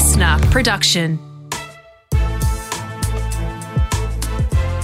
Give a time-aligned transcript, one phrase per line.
[0.00, 1.18] listener production.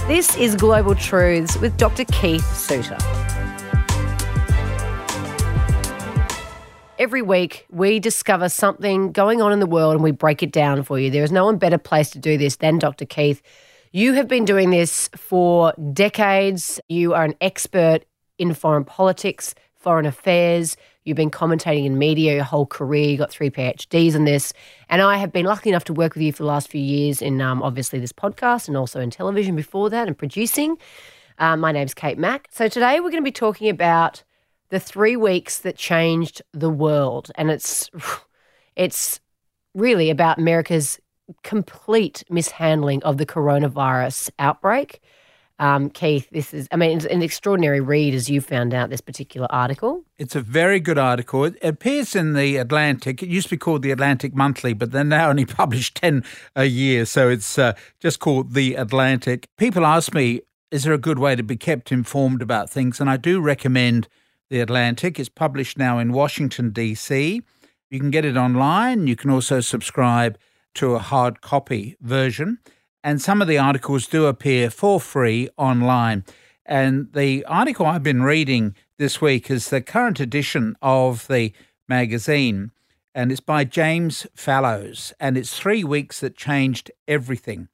[0.07, 2.05] This is Global Truths with Dr.
[2.05, 2.99] Keith Suter.
[6.99, 10.83] Every week, we discover something going on in the world and we break it down
[10.83, 11.09] for you.
[11.09, 13.05] There is no one better place to do this than Dr.
[13.05, 13.41] Keith.
[13.91, 16.79] You have been doing this for decades.
[16.89, 18.05] You are an expert
[18.37, 20.77] in foreign politics, foreign affairs.
[21.07, 23.09] You've been commentating in media your whole career.
[23.09, 24.51] You got three PhDs in this.
[24.89, 27.21] And I have been lucky enough to work with you for the last few years
[27.21, 30.77] in um, obviously this podcast and also in television before that and producing.
[31.39, 32.49] Um, my name's Kate Mack.
[32.51, 34.25] So today we're going to be talking about
[34.67, 37.31] the three weeks that changed the world.
[37.35, 37.89] And it's,
[38.75, 39.21] it's
[39.73, 40.99] really about America's
[41.43, 45.01] complete mishandling of the coronavirus outbreak.
[45.59, 49.01] Um, Keith, this is, I mean, it's an extraordinary read as you found out this
[49.01, 50.03] particular article.
[50.17, 51.45] It's a very good article.
[51.45, 53.23] It appears in the Atlantic.
[53.23, 56.23] It used to be called the Atlantic Monthly, but they're now only published 10
[56.55, 57.05] a year.
[57.05, 59.47] So it's uh, just called the Atlantic.
[59.57, 62.99] People ask me, is there a good way to be kept informed about things?
[62.99, 64.07] And I do recommend
[64.49, 65.19] the Atlantic.
[65.19, 67.41] It's published now in Washington, D.C.
[67.89, 69.07] You can get it online.
[69.07, 70.37] You can also subscribe
[70.75, 72.59] to a hard copy version.
[73.07, 76.25] And some of the articles do appear for free online.
[76.65, 81.53] And the article I've been reading this week is the current edition of the
[81.87, 82.71] magazine,
[83.15, 87.69] and it's by James Fallows, and it's three weeks that changed everything.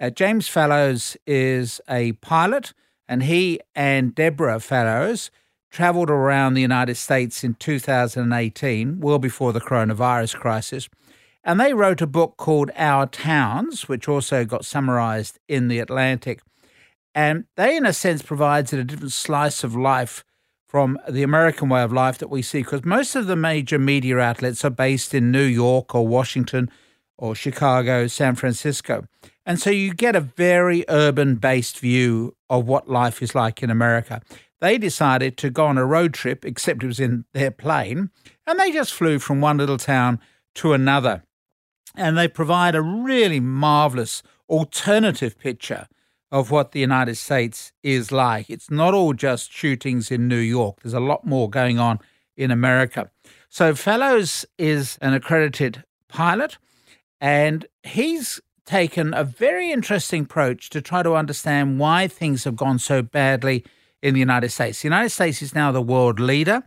[0.00, 2.72] Uh, James Fallows is a pilot,
[3.06, 5.30] and he and Deborah Fallows
[5.70, 10.88] traveled around the United States in 2018, well before the coronavirus crisis.
[11.44, 16.40] And they wrote a book called Our Towns, which also got summarized in The Atlantic.
[17.14, 20.24] And they, in a sense, provides a different slice of life
[20.66, 24.18] from the American way of life that we see, because most of the major media
[24.18, 26.70] outlets are based in New York or Washington
[27.18, 29.04] or Chicago, San Francisco.
[29.44, 33.70] And so you get a very urban based view of what life is like in
[33.70, 34.22] America
[34.62, 38.10] they decided to go on a road trip, except it was in their plane,
[38.46, 40.20] and they just flew from one little town
[40.54, 41.24] to another.
[41.94, 45.88] And they provide a really marvelous alternative picture
[46.30, 48.48] of what the United States is like.
[48.48, 51.98] It's not all just shootings in New York, there's a lot more going on
[52.36, 53.10] in America.
[53.50, 56.56] So, Fallows is an accredited pilot,
[57.20, 62.78] and he's taken a very interesting approach to try to understand why things have gone
[62.78, 63.64] so badly
[64.00, 64.80] in the United States.
[64.80, 66.62] The United States is now the world leader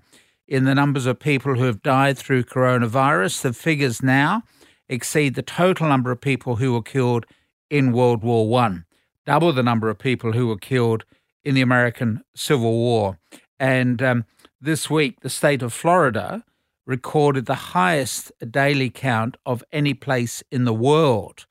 [0.48, 3.42] in the numbers of people who have died through coronavirus.
[3.42, 4.44] The figures now
[4.90, 7.26] exceed the total number of people who were killed
[7.70, 8.86] in World War One,
[9.26, 11.06] double the number of people who were killed
[11.44, 13.20] in the American Civil War.
[13.60, 14.26] And um,
[14.60, 16.44] this week, the state of Florida
[16.86, 21.46] recorded the highest daily count of any place in the world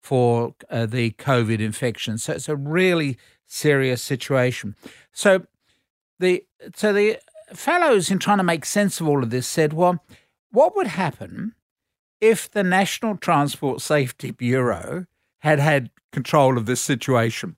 [0.00, 2.18] for uh, the COVID infection.
[2.18, 4.74] So it's a really serious situation.
[5.12, 5.46] So
[6.18, 7.18] the so the
[7.52, 10.04] Fallows in trying to make sense of all of this said, well,
[10.52, 11.54] what would happen
[12.20, 15.06] if the National Transport Safety Bureau
[15.38, 17.56] had had control of this situation?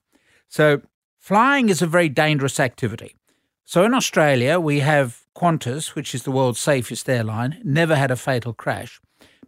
[0.48, 0.82] So
[1.18, 3.16] flying is a very dangerous activity.
[3.64, 8.16] So in Australia, we have Qantas, which is the world's safest airline, never had a
[8.16, 9.00] fatal crash.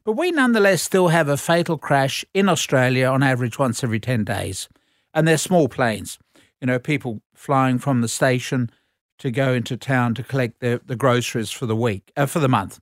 [0.04, 4.24] But we nonetheless still have a fatal crash in Australia on average once every 10
[4.24, 4.68] days.
[5.12, 6.18] And they're small planes
[6.64, 8.70] you know, people flying from the station
[9.18, 12.48] to go into town to collect the, the groceries for the week, uh, for the
[12.48, 12.80] month.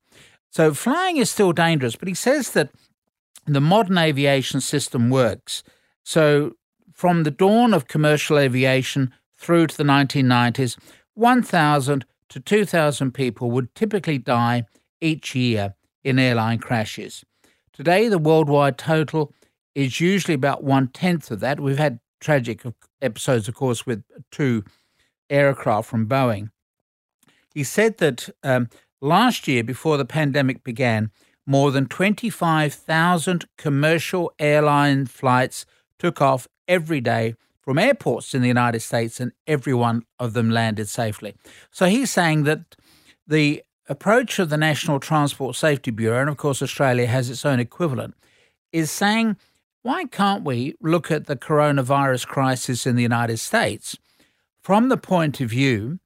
[0.53, 2.69] So flying is still dangerous, but he says that
[3.47, 5.63] the modern aviation system works.
[6.05, 6.57] So
[6.93, 10.77] from the dawn of commercial aviation through to the 1990s,
[11.15, 14.67] 1,000 to 2,000 people would typically die
[15.01, 15.75] each year
[16.05, 17.25] in airline crashes.
[17.73, 19.33] Today, the worldwide total
[19.75, 21.61] is usually about one tenth of that.
[21.61, 22.63] We've had tragic
[23.01, 24.65] episodes, of course, with two
[25.31, 26.51] aircraft from Boeing.
[27.55, 28.69] He said that um,
[29.03, 31.11] last year, before the pandemic began,
[31.45, 35.67] more than 25,000 commercial airline flights
[35.99, 40.51] took off every day from airports in the United States, and every one of them
[40.51, 41.35] landed safely.
[41.71, 42.77] So he's saying that
[43.27, 47.61] the approach of the National Transport Safety Bureau, and of course, Australia has its own
[47.61, 48.15] equivalent,
[48.73, 49.37] is saying
[49.83, 53.97] why can't we look at the coronavirus crisis in the United States
[54.63, 55.99] from the point of view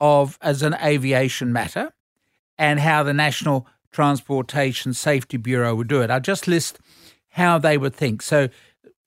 [0.00, 1.92] of as an aviation matter
[2.58, 6.10] and how the National Transportation Safety Bureau would do it?
[6.10, 6.78] I'll just list
[7.30, 8.22] how they would think.
[8.22, 8.48] So,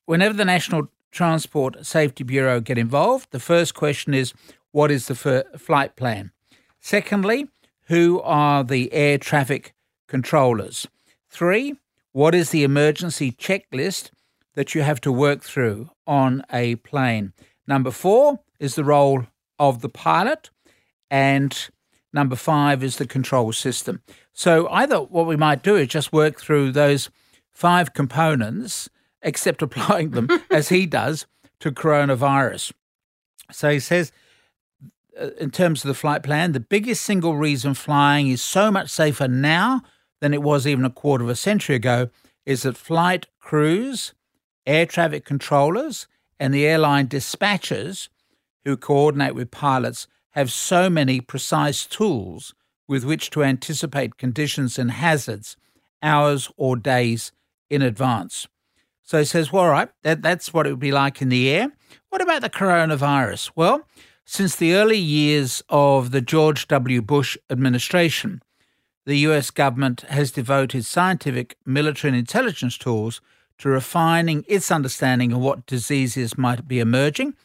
[0.05, 4.33] whenever the National Transport Safety Bureau get involved, the first question is
[4.71, 6.31] what is the flight plan?
[6.79, 7.49] Secondly,
[7.87, 9.73] who are the air traffic
[10.07, 10.87] controllers?
[11.29, 11.75] Three,
[12.13, 14.11] what is the emergency checklist
[14.53, 17.33] that you have to work through on a plane.
[17.67, 19.27] Number four is the role
[19.59, 20.49] of the pilot,
[21.09, 21.69] and
[22.13, 24.01] number five is the control system.
[24.33, 27.09] So, either what we might do is just work through those
[27.51, 28.89] five components,
[29.21, 31.25] except applying them as he does
[31.59, 32.73] to coronavirus.
[33.51, 34.11] So, he says,
[35.19, 38.89] uh, in terms of the flight plan, the biggest single reason flying is so much
[38.89, 39.81] safer now
[40.21, 42.09] than it was even a quarter of a century ago
[42.45, 44.13] is that flight crews,
[44.65, 46.07] air traffic controllers,
[46.39, 48.09] and the airline dispatchers
[48.65, 52.53] who coordinate with pilots have so many precise tools
[52.87, 55.55] with which to anticipate conditions and hazards
[56.03, 57.31] hours or days
[57.69, 58.47] in advance.
[59.03, 61.49] So he says, well, all right, that, that's what it would be like in the
[61.49, 61.71] air.
[62.09, 63.51] What about the coronavirus?
[63.55, 63.87] Well,
[64.25, 67.01] since the early years of the George W.
[67.01, 68.41] Bush administration,
[69.05, 73.21] the US government has devoted scientific, military, and intelligence tools
[73.57, 77.35] to refining its understanding of what diseases might be emerging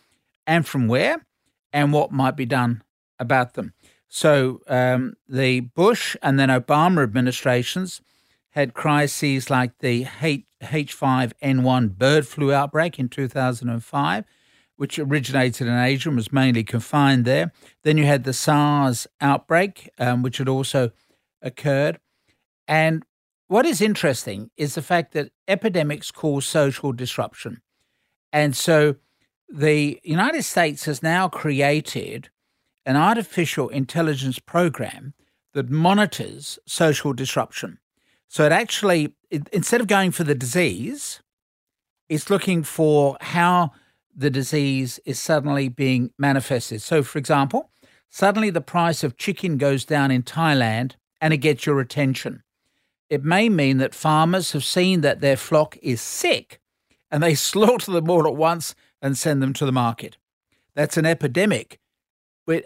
[0.46, 1.26] and from where
[1.72, 2.82] and what might be done
[3.18, 3.72] about them.
[4.08, 8.00] So um, the Bush and then Obama administrations
[8.50, 14.24] had crises like the H5N1 bird flu outbreak in 2005,
[14.76, 17.52] which originated in Asia and was mainly confined there.
[17.82, 20.90] Then you had the SARS outbreak, um, which had also
[21.42, 21.98] occurred.
[22.66, 23.04] And
[23.48, 27.60] what is interesting is the fact that epidemics cause social disruption.
[28.32, 28.96] And so
[29.48, 32.31] the United States has now created
[32.84, 35.14] an artificial intelligence program
[35.54, 37.78] that monitors social disruption.
[38.28, 41.20] So it actually, it, instead of going for the disease,
[42.08, 43.72] it's looking for how
[44.14, 46.82] the disease is suddenly being manifested.
[46.82, 47.70] So, for example,
[48.10, 52.43] suddenly the price of chicken goes down in Thailand and it gets your attention.
[53.08, 56.60] It may mean that farmers have seen that their flock is sick
[57.10, 60.16] and they slaughter them all at once and send them to the market.
[60.75, 61.81] That's an epidemic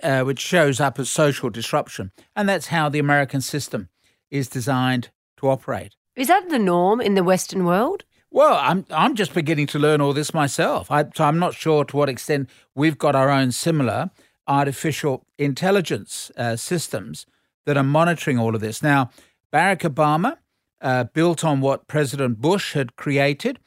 [0.02, 2.12] uh, which shows up as social disruption.
[2.36, 3.88] And that's how the American system
[4.30, 5.94] is designed to operate.
[6.16, 8.04] Is that the norm in the Western world?
[8.30, 10.90] Well, I'm I'm just beginning to learn all this myself.
[10.90, 14.10] I, so I'm not sure to what extent we've got our own similar
[14.46, 17.26] artificial intelligence uh, systems
[17.66, 18.82] that are monitoring all of this.
[18.82, 19.10] Now,
[19.52, 20.36] Barack Obama
[20.80, 23.58] uh, built on what President Bush had created,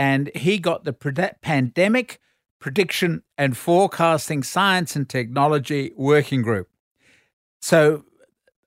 [0.00, 0.94] and he got the
[1.42, 2.20] pandemic
[2.58, 6.70] prediction and forecasting science and technology working group.
[7.60, 8.06] So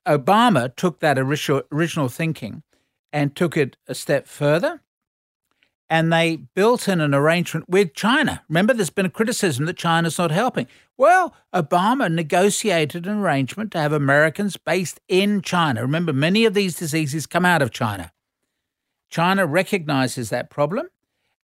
[0.06, 2.62] Obama took that original, original thinking
[3.12, 4.80] and took it a step further.
[5.90, 8.44] And they built in an arrangement with China.
[8.48, 10.68] Remember, there's been a criticism that China's not helping.
[10.96, 15.82] Well, Obama negotiated an arrangement to have Americans based in China.
[15.82, 18.12] Remember, many of these diseases come out of China.
[19.10, 20.86] China recognizes that problem.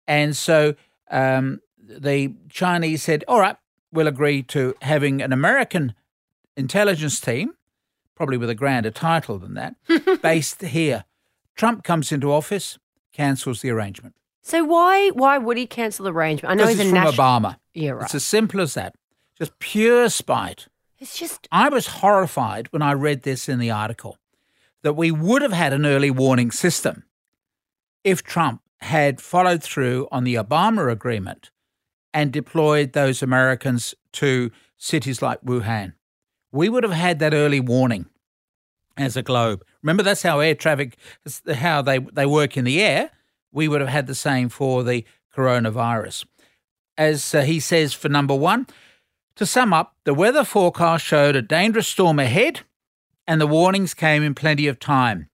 [0.06, 0.75] And so
[1.11, 3.56] um, the Chinese said, all right,
[3.93, 5.94] we'll agree to having an American
[6.56, 7.55] intelligence team,
[8.14, 9.75] probably with a grander title than that,
[10.23, 11.05] based here.
[11.56, 12.79] Trump comes into office,
[13.12, 14.14] cancels the arrangement.
[14.43, 16.50] So why why would he cancel the arrangement?
[16.50, 16.99] I know he's a from.
[16.99, 17.56] Obama.
[17.75, 18.05] Yeah, right.
[18.05, 18.94] It's as simple as that.
[19.37, 20.67] Just pure spite.
[20.99, 24.19] It's just I was horrified when I read this in the article
[24.82, 27.05] that we would have had an early warning system
[28.02, 31.50] if Trump had followed through on the Obama agreement
[32.12, 35.92] and deployed those Americans to cities like Wuhan.
[36.52, 38.06] We would have had that early warning
[38.96, 39.64] as a globe.
[39.82, 40.96] Remember, that's how air traffic,
[41.54, 43.10] how they, they work in the air.
[43.52, 45.04] We would have had the same for the
[45.37, 46.26] coronavirus.
[46.99, 48.66] As uh, he says for number one,
[49.37, 52.60] to sum up, the weather forecast showed a dangerous storm ahead,
[53.26, 55.28] and the warnings came in plenty of time.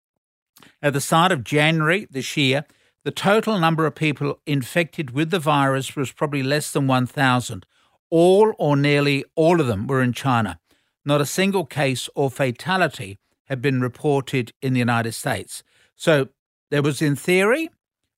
[0.81, 2.65] At the start of January this year,
[3.05, 7.63] the total number of people infected with the virus was probably less than 1,000.
[8.09, 10.59] All or nearly all of them were in China.
[11.05, 15.62] Not a single case or fatality had been reported in the United States.
[15.95, 16.29] So
[16.71, 17.69] there was, in theory,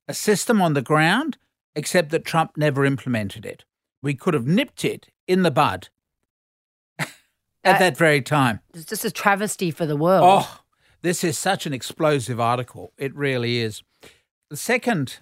[0.07, 1.37] a system on the ground,
[1.75, 3.65] except that Trump never implemented it.
[4.01, 5.89] We could have nipped it in the bud
[6.97, 7.09] at
[7.65, 8.61] uh, that very time.
[8.73, 10.23] It's just a travesty for the world.
[10.25, 10.61] Oh,
[11.01, 12.93] this is such an explosive article.
[12.97, 13.83] It really is.
[14.49, 15.19] The second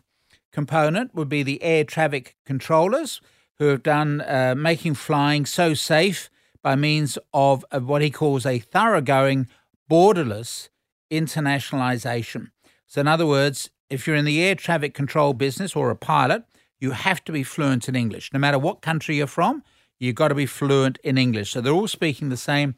[0.51, 3.22] component would be the air traffic controllers
[3.58, 6.29] who have done uh, making flying so safe
[6.62, 9.48] by means of, of what he calls a thoroughgoing,
[9.89, 10.70] borderless
[11.12, 12.51] internationalization.
[12.86, 16.44] So, in other words, if you're in the air traffic control business or a pilot,
[16.79, 18.32] you have to be fluent in English.
[18.32, 19.63] No matter what country you're from,
[20.00, 21.51] you've got to be fluent in English.
[21.51, 22.75] So they're all speaking the same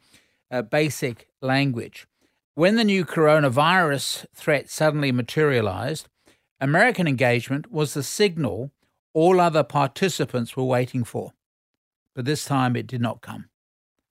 [0.50, 2.06] uh, basic language.
[2.54, 6.08] When the new coronavirus threat suddenly materialized,
[6.60, 8.72] American engagement was the signal
[9.14, 11.32] all other participants were waiting for.
[12.14, 13.48] But this time it did not come.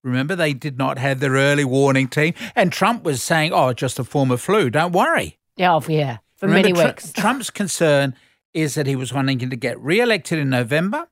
[0.03, 3.99] Remember, they did not have their early warning team, and Trump was saying, "Oh, just
[3.99, 4.69] a form of flu.
[4.69, 7.11] Don't worry." Yeah, oh, yeah, for Remember, many Tr- weeks.
[7.21, 8.15] Trump's concern
[8.53, 11.07] is that he was wanting to get re-elected in November,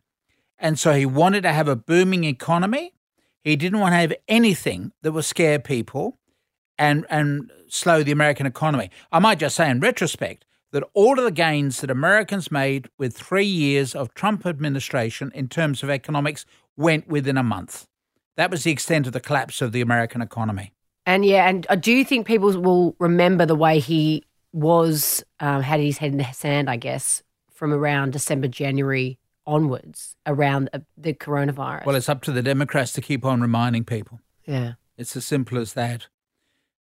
[0.58, 2.94] and so he wanted to have a booming economy.
[3.44, 6.18] He didn't want to have anything that would scare people
[6.78, 8.90] and and slow the American economy.
[9.12, 13.16] I might just say, in retrospect, that all of the gains that Americans made with
[13.16, 17.88] three years of Trump administration in terms of economics went within a month.
[18.36, 20.74] That was the extent of the collapse of the American economy.
[21.06, 25.62] And yeah, and uh, do you think people will remember the way he was um,
[25.62, 26.70] had his head in the sand?
[26.70, 29.18] I guess from around December, January
[29.48, 31.86] onwards, around uh, the coronavirus.
[31.86, 34.20] Well, it's up to the Democrats to keep on reminding people.
[34.46, 36.08] yeah, It's as simple as that.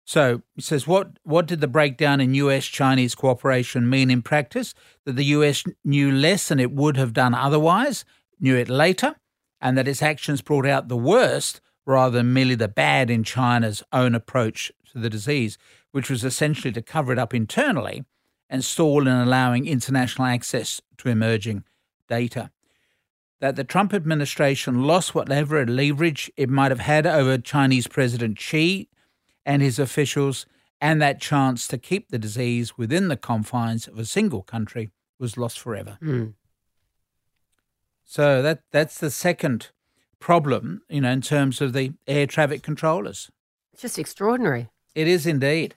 [0.05, 4.75] So he says, what, what did the breakdown in US Chinese cooperation mean in practice?
[5.05, 8.05] That the US knew less than it would have done otherwise,
[8.39, 9.17] knew it later,
[9.61, 13.83] and that its actions brought out the worst rather than merely the bad in China's
[13.93, 15.59] own approach to the disease,
[15.93, 18.05] which was essentially to cover it up internally
[18.51, 21.65] and stall in allowing international access to emerging
[22.09, 22.51] data
[23.45, 28.89] that the Trump administration lost whatever leverage it might have had over Chinese President Xi
[29.47, 30.47] and his officials,
[30.81, 35.37] and that chance to keep the disease within the confines of a single country was
[35.37, 35.99] lost forever.
[36.03, 36.35] Mm.
[38.05, 39.71] So that that's the second
[40.21, 43.31] problem, you know, in terms of the air traffic controllers.
[43.73, 44.69] it's just extraordinary.
[44.95, 45.75] It is indeed.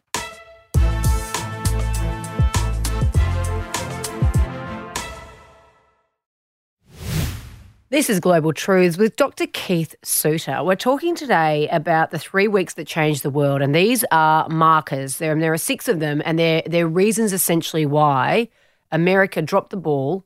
[7.89, 9.48] This is Global Truths with Dr.
[9.48, 10.62] Keith Suter.
[10.62, 15.20] We're talking today about the three weeks that changed the world, and these are markers.
[15.20, 18.50] There, there are six of them, and they're, they're reasons essentially why
[18.91, 20.25] America dropped the ball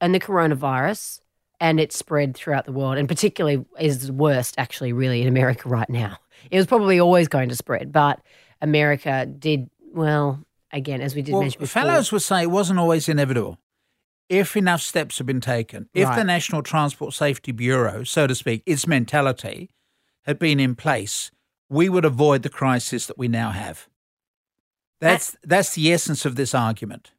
[0.00, 1.20] and the coronavirus,
[1.60, 5.88] and it spread throughout the world, and particularly is worst actually really in America right
[5.88, 6.18] now.
[6.50, 8.20] It was probably always going to spread, but
[8.60, 10.40] America did well.
[10.72, 13.58] Again, as we did Well, mention before, Fallows would say it wasn't always inevitable.
[14.28, 18.62] If enough steps have been taken, if the National Transport Safety Bureau, so to speak,
[18.66, 19.70] its mentality
[20.22, 21.30] had been in place,
[21.68, 23.88] we would avoid the crisis that we now have.
[25.00, 27.12] That's that's the essence of this argument.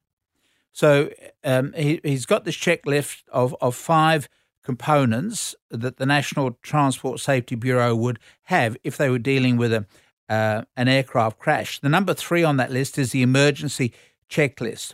[0.72, 1.10] So
[1.44, 4.30] um, he, he's got this checklist of, of five
[4.64, 9.86] components that the National Transport Safety Bureau would have if they were dealing with a,
[10.30, 11.80] uh, an aircraft crash.
[11.80, 13.94] The number three on that list is the emergency
[14.30, 14.94] checklist.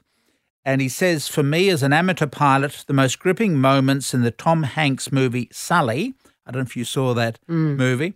[0.65, 4.31] And he says, for me as an amateur pilot, the most gripping moments in the
[4.31, 6.13] Tom Hanks movie Sully,
[6.45, 8.13] I don't know if you saw that movie,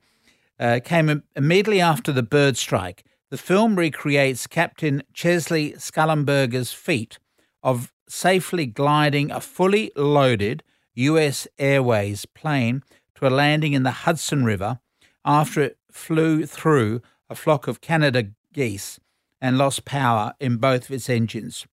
[0.60, 3.04] uh, came immediately after the bird strike.
[3.30, 7.20] The film recreates Captain Chesley Sullenberger's feat
[7.62, 10.64] of safely gliding a fully loaded
[10.96, 12.84] US Airways plane
[13.16, 14.80] to a landing in the Hudson River
[15.26, 19.00] after it flew through a flock of Canada geese
[19.42, 21.68] and lost power in both of its engines.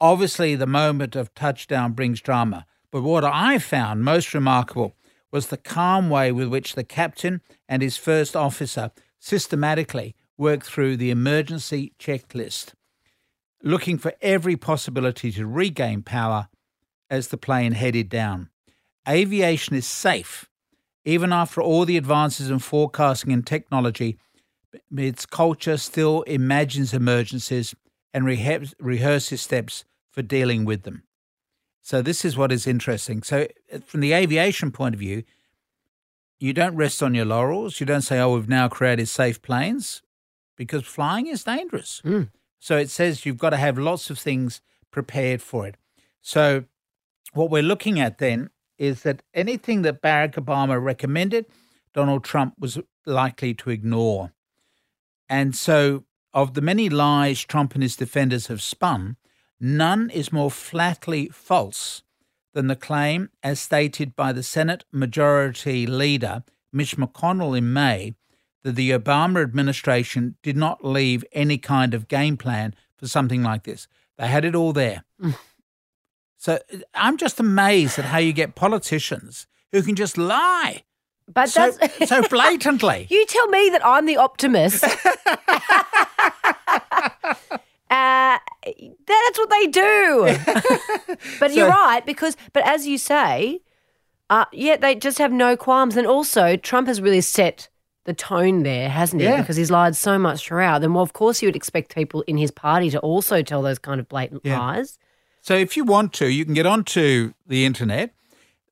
[0.00, 4.94] Obviously, the moment of touchdown brings drama, but what I found most remarkable
[5.32, 10.96] was the calm way with which the captain and his first officer systematically worked through
[10.96, 12.74] the emergency checklist,
[13.62, 16.48] looking for every possibility to regain power
[17.10, 18.48] as the plane headed down.
[19.08, 20.48] Aviation is safe,
[21.04, 24.16] even after all the advances in forecasting and technology.
[24.96, 27.74] Its culture still imagines emergencies
[28.12, 31.02] and rehe- his steps for dealing with them.
[31.82, 33.22] So, this is what is interesting.
[33.22, 35.22] So, uh, from the aviation point of view,
[36.38, 37.80] you don't rest on your laurels.
[37.80, 40.02] You don't say, oh, we've now created safe planes
[40.56, 42.02] because flying is dangerous.
[42.04, 42.30] Mm.
[42.58, 44.60] So, it says you've got to have lots of things
[44.90, 45.76] prepared for it.
[46.20, 46.64] So,
[47.32, 51.46] what we're looking at then is that anything that Barack Obama recommended,
[51.94, 54.32] Donald Trump was likely to ignore.
[55.28, 59.16] And so, of the many lies Trump and his defenders have spun,
[59.60, 62.02] none is more flatly false
[62.54, 68.14] than the claim, as stated by the Senate Majority Leader Mitch McConnell in May,
[68.62, 73.64] that the Obama administration did not leave any kind of game plan for something like
[73.64, 73.86] this.
[74.16, 75.04] They had it all there.
[76.36, 76.58] so
[76.94, 80.82] I'm just amazed at how you get politicians who can just lie
[81.32, 83.06] but so, that's so blatantly.
[83.10, 84.84] You tell me that I'm the optimist.
[87.90, 88.38] uh,
[89.06, 90.36] that's what they do.
[91.40, 93.60] but you're right because, but as you say,
[94.30, 97.68] uh, yeah, they just have no qualms, and also Trump has really set
[98.04, 99.28] the tone there, hasn't he?
[99.28, 99.40] Yeah.
[99.40, 100.80] Because he's lied so much throughout.
[100.80, 103.78] Then, well, of course, you would expect people in his party to also tell those
[103.78, 104.58] kind of blatant Yeah.
[104.58, 104.98] lies.
[105.42, 108.12] So if you want to, you can get onto the internet.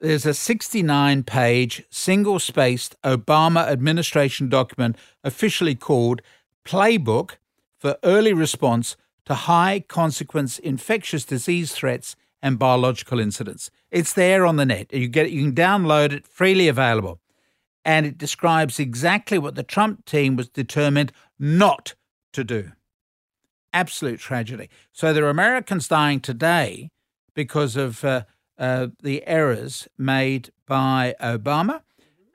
[0.01, 6.21] There's a 69 page, single spaced Obama administration document officially called
[6.67, 7.33] Playbook
[7.79, 13.71] for Early Response to High Consequence Infectious Disease Threats and Biological Incidents.
[13.90, 14.92] It's there on the net.
[14.92, 17.21] You get it, you can download it freely available.
[17.85, 21.95] And it describes exactly what the Trump team was determined not
[22.33, 22.73] to do
[23.76, 24.71] absolute tragedy.
[24.90, 26.90] So there are Americans dying today
[27.35, 28.25] because of uh,
[28.59, 31.83] uh, the errors made by Obama,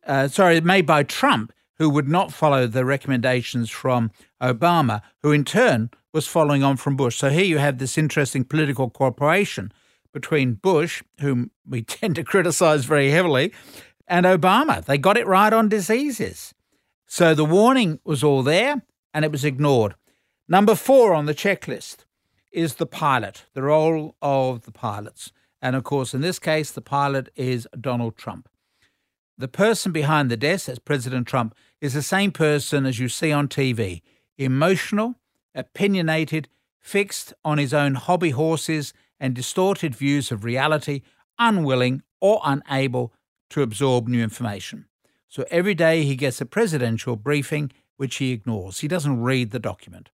[0.05, 5.43] uh, sorry, made by Trump, who would not follow the recommendations from Obama, who in
[5.43, 7.17] turn was following on from Bush.
[7.17, 9.71] So here you have this interesting political cooperation
[10.13, 13.53] between Bush, whom we tend to criticize very heavily,
[14.07, 14.83] and Obama.
[14.83, 16.53] They got it right on diseases.
[17.07, 19.95] So the warning was all there and it was ignored.
[20.47, 22.05] Number four on the checklist
[22.51, 25.31] is the pilot, the role of the pilots.
[25.61, 28.49] And of course, in this case, the pilot is Donald Trump.
[29.37, 33.31] The person behind the desk, that's President Trump, is the same person as you see
[33.31, 34.01] on TV
[34.37, 35.15] emotional,
[35.55, 36.47] opinionated,
[36.79, 41.01] fixed on his own hobby horses and distorted views of reality,
[41.37, 43.13] unwilling or unable
[43.49, 44.85] to absorb new information.
[45.27, 48.79] So every day he gets a presidential briefing, which he ignores.
[48.79, 50.09] He doesn't read the document.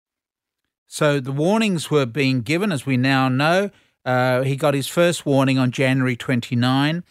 [0.86, 3.70] So the warnings were being given, as we now know.
[4.04, 7.04] Uh, he got his first warning on January 29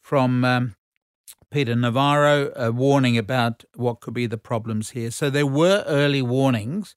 [0.00, 0.76] from um,
[1.50, 5.10] Peter Navarro, a warning about what could be the problems here.
[5.10, 6.94] So there were early warnings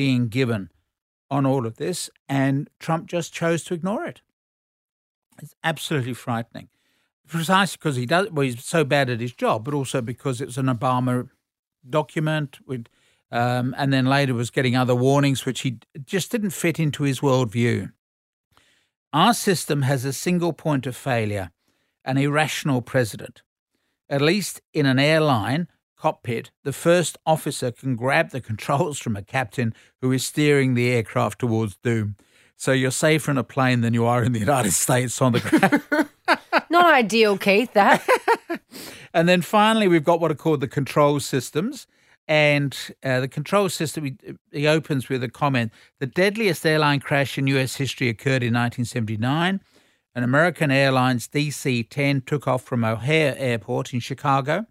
[0.00, 0.70] being given
[1.30, 4.22] on all of this, and Trump just chose to ignore it.
[5.42, 6.70] It's absolutely frightening,
[7.28, 8.30] precisely because he does.
[8.30, 11.28] Well, he's so bad at his job, but also because it's an Obama
[11.98, 12.86] document with.
[13.30, 17.20] Um, and then later was getting other warnings which he just didn't fit into his
[17.20, 17.92] worldview.
[19.12, 21.50] Our system has a single point of failure
[22.06, 23.42] an irrational president.
[24.08, 25.68] At least in an airline
[26.00, 30.90] cockpit, the first officer can grab the controls from a captain who is steering the
[30.90, 32.16] aircraft towards doom.
[32.56, 35.40] So you're safer in a plane than you are in the United States on the
[35.88, 36.08] ground.
[36.70, 38.06] Not ideal, Keith, that.
[39.14, 41.86] and then finally, we've got what are called the control systems.
[42.28, 44.16] And uh, the control system, he,
[44.52, 49.60] he opens with a comment The deadliest airline crash in US history occurred in 1979.
[50.14, 54.66] An American Airlines DC 10 took off from O'Hare Airport in Chicago.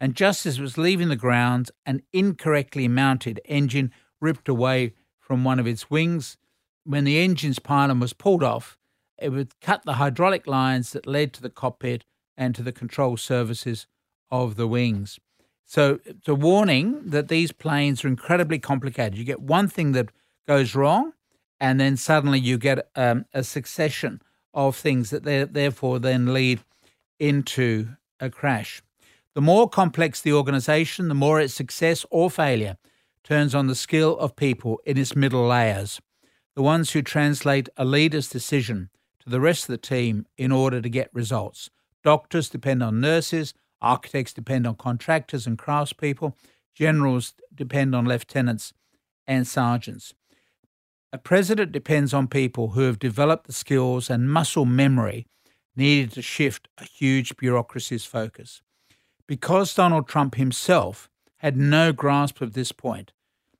[0.00, 5.44] And just as it was leaving the grounds, an incorrectly mounted engine ripped away from
[5.44, 6.36] one of its wings.
[6.84, 8.76] When the engine's pylon was pulled off,
[9.18, 12.04] it would cut the hydraulic lines that led to the cockpit
[12.36, 13.86] and to the control surfaces
[14.30, 15.18] of the wings.
[15.64, 19.16] So it's a warning that these planes are incredibly complicated.
[19.16, 20.10] You get one thing that
[20.46, 21.12] goes wrong,
[21.58, 24.20] and then suddenly you get um, a succession
[24.52, 26.60] of things that therefore then lead
[27.18, 27.88] into
[28.20, 28.82] a crash.
[29.34, 32.76] The more complex the organization, the more its success or failure
[33.24, 36.00] turns on the skill of people in its middle layers,
[36.54, 40.80] the ones who translate a leader's decision to the rest of the team in order
[40.80, 41.68] to get results.
[42.04, 46.34] Doctors depend on nurses, architects depend on contractors and craftspeople,
[46.72, 48.72] generals depend on lieutenants
[49.26, 50.14] and sergeants.
[51.12, 55.26] A president depends on people who have developed the skills and muscle memory
[55.74, 58.62] needed to shift a huge bureaucracy's focus.
[59.26, 61.08] Because Donald Trump himself
[61.38, 63.12] had no grasp of this point,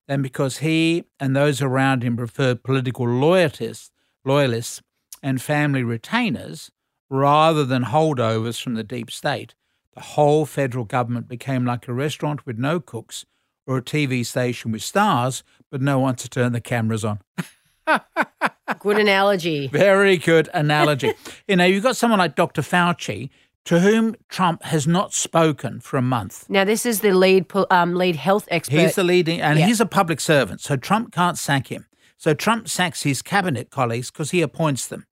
[0.07, 3.91] and because he and those around him preferred political loyalists,
[4.23, 4.81] loyalists
[5.23, 6.71] and family retainers
[7.09, 9.55] rather than holdovers from the deep state,
[9.95, 13.25] the whole federal government became like a restaurant with no cooks
[13.65, 17.19] or a TV station with stars, but no one to turn the cameras on.
[18.79, 19.67] Good analogy.
[19.71, 21.13] Very good analogy.
[21.47, 22.61] you know, you've got someone like Dr.
[22.61, 23.29] Fauci,
[23.65, 26.49] to whom Trump has not spoken for a month.
[26.49, 28.79] Now, this is the lead um, lead health expert.
[28.79, 29.65] He's the leading, and Yeah.
[29.67, 31.85] he's a public servant, so Trump can't sack him.
[32.17, 35.05] So Trump sacks his cabinet colleagues because he appoints them.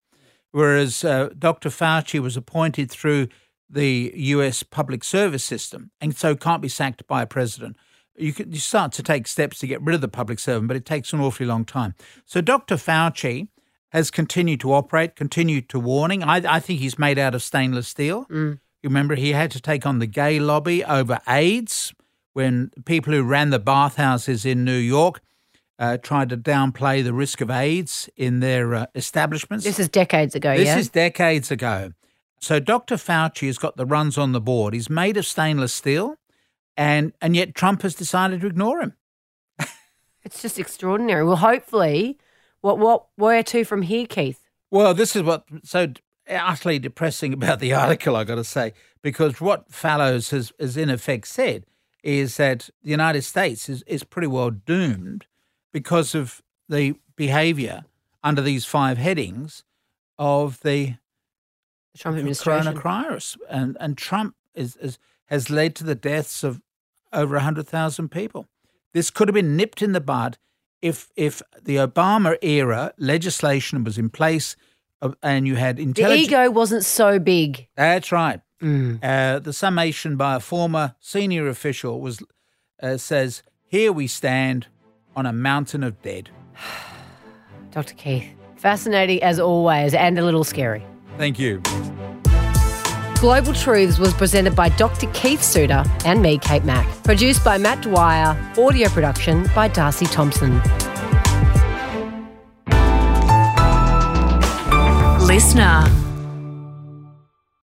[0.52, 1.70] Whereas uh, Dr.
[1.70, 3.28] Fauci was appointed through
[3.70, 7.76] the US public service system and so can't be sacked by a president.
[8.16, 10.78] You, can, you start to take steps to get rid of the public servant, but
[10.78, 11.96] it takes an awfully long time.
[12.26, 12.76] So Dr.
[12.76, 13.48] Fauci
[13.94, 16.24] has continued to operate, continued to warning.
[16.24, 18.26] I, I think he's made out of stainless steel.
[18.30, 21.94] You remember he had to take on the gay lobby over AIDS
[22.34, 25.22] when people who ran the bathhouses in New York
[25.80, 29.64] uh, tried to downplay the risk of AIDS in their uh, establishments.
[29.64, 30.78] This is decades ago, This yeah?
[30.80, 31.94] is decades ago.
[32.42, 32.96] So Dr.
[32.96, 34.74] Fauci has got the runs on the board.
[34.74, 36.16] He's made of stainless steel.
[36.76, 38.94] and and yet Trump has decided to ignore him.
[40.26, 41.24] It's just extraordinary.
[41.26, 42.18] Well, hopefully,
[42.64, 44.40] what what where to from here, Keith?
[44.72, 45.88] Well, this is what so
[46.30, 48.16] utterly depressing about the article.
[48.16, 51.66] I got to say, because what Fallows has, has in effect said
[52.04, 55.26] is that the United States is is pretty well doomed
[55.74, 57.84] because of the behaviour
[58.24, 59.66] under these five headings
[60.18, 60.96] of the
[61.98, 62.74] Trump administration.
[62.74, 66.62] coronavirus, and and Trump is, is has led to the deaths of
[67.12, 68.48] over hundred thousand people.
[68.94, 70.38] This could have been nipped in the bud
[70.84, 74.56] if if the Obama era legislation was in place,
[75.02, 77.68] uh, and you had intelligence, The ego wasn't so big.
[77.76, 78.42] That's right.
[78.62, 82.22] Uh, the summation by a former senior official was
[82.82, 84.68] uh, says, "Here we stand
[85.16, 86.30] on a mountain of dead."
[87.72, 87.96] Dr.
[87.96, 90.86] Keith, fascinating as always, and a little scary.
[91.18, 91.62] Thank you.
[93.24, 95.10] Global Truths was presented by Dr.
[95.14, 96.86] Keith Suter and me, Kate Mack.
[97.06, 98.38] Produced by Matt Dwyer.
[98.58, 100.62] Audio production by Darcy Thompson.
[105.26, 106.03] Listener.